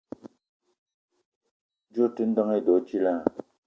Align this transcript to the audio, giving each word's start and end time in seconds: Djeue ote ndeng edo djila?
Djeue 1.89 2.03
ote 2.05 2.23
ndeng 2.27 2.51
edo 2.57 2.73
djila? 2.85 3.13